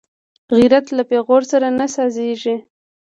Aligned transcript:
غیرت 0.55 0.85
له 0.97 1.03
پېغور 1.09 1.41
سره 1.51 1.67
نه 1.79 1.87
سازېږي 1.95 2.55